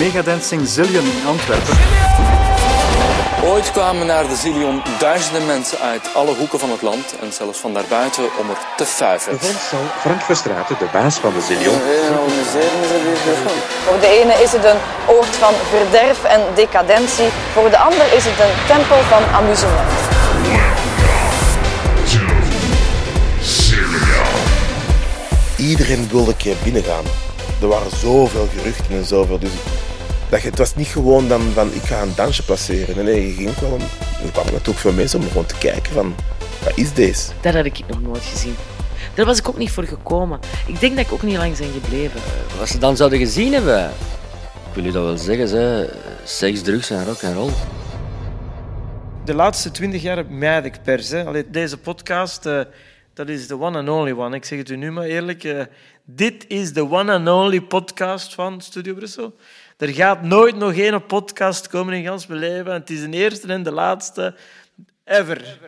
Megadancing 0.00 0.68
Zillion 0.68 1.04
in 1.04 1.26
Antwerpen. 1.26 1.78
Ooit 3.44 3.72
kwamen 3.72 4.06
naar 4.06 4.28
de 4.28 4.36
Zillion 4.36 4.82
duizenden 4.98 5.46
mensen 5.46 5.78
uit 5.78 6.14
alle 6.14 6.34
hoeken 6.34 6.58
van 6.58 6.70
het 6.70 6.82
land 6.82 7.14
en 7.20 7.32
zelfs 7.32 7.58
van 7.58 7.74
daarbuiten 7.74 8.24
om 8.24 8.50
er 8.50 8.56
te 8.76 8.84
fuiven. 8.84 9.38
zal 9.70 9.80
Frank 10.00 10.20
Verstraeten, 10.20 10.76
de 10.78 10.86
baas 10.92 11.14
van 11.14 11.32
de 11.32 11.40
Zillion, 11.40 11.74
Voor 13.84 14.00
de 14.00 14.06
ene 14.06 14.32
is 14.32 14.52
het 14.52 14.64
een 14.64 14.80
oord 15.08 15.26
van 15.36 15.54
verderf 15.70 16.24
en 16.24 16.40
decadentie, 16.54 17.28
voor 17.52 17.70
de 17.70 17.78
ander 17.78 18.12
is 18.12 18.24
het 18.24 18.38
een 18.40 18.66
tempel 18.66 18.98
van 19.02 19.22
amusement. 19.34 19.90
Iedereen 25.56 26.08
wilde 26.10 26.30
een 26.30 26.36
keer 26.36 26.56
binnengaan. 26.62 27.04
Er 27.60 27.68
waren 27.68 27.96
zoveel 27.96 28.48
geruchten 28.56 28.96
en 28.96 29.04
zoveel. 29.04 29.38
Dus 29.38 29.50
dat 30.30 30.42
je, 30.42 30.48
het 30.48 30.58
was 30.58 30.74
niet 30.74 30.86
gewoon 30.86 31.28
dan 31.28 31.40
van 31.54 31.72
ik 31.72 31.82
ga 31.82 32.02
een 32.02 32.14
dansje 32.14 32.42
passeren. 32.42 32.96
Nee, 32.96 33.04
nee, 33.04 33.26
je 33.26 33.32
ging 33.32 33.58
wel 33.58 33.72
een, 33.72 33.80
er 34.24 34.30
kwamen 34.32 34.52
natuurlijk 34.52 34.78
veel 34.78 34.92
mensen 34.92 35.20
om 35.20 35.26
gewoon 35.26 35.46
te 35.46 35.58
kijken 35.58 35.92
van 35.92 36.14
wat 36.64 36.72
is 36.76 36.92
deze? 36.92 37.30
Dat 37.40 37.54
had 37.54 37.64
ik 37.64 37.80
nog 37.86 38.02
nooit 38.02 38.24
gezien. 38.24 38.54
Daar 39.14 39.26
was 39.26 39.38
ik 39.38 39.48
ook 39.48 39.58
niet 39.58 39.70
voor 39.70 39.84
gekomen. 39.84 40.38
Ik 40.66 40.80
denk 40.80 40.96
dat 40.96 41.06
ik 41.06 41.12
ook 41.12 41.22
niet 41.22 41.36
lang 41.36 41.56
ben 41.56 41.70
gebleven. 41.72 42.20
Wat 42.58 42.68
ze 42.68 42.78
dan 42.78 42.96
zouden 42.96 43.18
gezien 43.18 43.52
hebben. 43.52 43.90
Ik 44.68 44.74
wil 44.74 44.84
je 44.84 44.92
dat 44.92 45.04
wel 45.04 45.16
zeggen, 45.16 45.48
ze. 45.48 45.90
seks, 46.24 46.62
drugs 46.62 46.90
en 46.90 47.04
rock 47.04 47.20
en 47.20 47.34
roll. 47.34 47.50
De 49.24 49.34
laatste 49.34 49.70
twintig 49.70 50.02
jaar 50.02 50.26
mijd 50.26 50.64
ik 50.64 50.82
pers. 50.82 51.08
Hè. 51.08 51.24
Allee, 51.24 51.50
deze 51.50 51.78
podcast, 51.78 52.46
eh, 52.46 52.60
dat 53.14 53.28
is 53.28 53.46
de 53.46 53.60
one 53.60 53.78
and 53.78 53.88
only 53.88 54.12
one. 54.12 54.36
Ik 54.36 54.44
zeg 54.44 54.58
het 54.58 54.68
u 54.70 54.76
nu 54.76 54.90
maar 54.90 55.04
eerlijk. 55.04 55.44
eh, 55.44 55.64
dit 56.04 56.44
is 56.48 56.72
de 56.72 56.90
one 56.90 57.12
and 57.12 57.28
only 57.28 57.60
podcast 57.60 58.34
van 58.34 58.60
Studio 58.60 58.94
Brussel. 58.94 59.36
Er 59.76 59.88
gaat 59.88 60.22
nooit 60.22 60.56
nog 60.56 60.72
één 60.72 61.06
podcast 61.06 61.68
komen 61.68 61.94
in 61.94 62.04
gans 62.04 62.26
mijn 62.26 62.40
leven. 62.40 62.72
En 62.72 62.80
het 62.80 62.90
is 62.90 63.00
de 63.02 63.10
eerste 63.10 63.52
en 63.52 63.62
de 63.62 63.72
laatste 63.72 64.34
ever. 65.04 65.58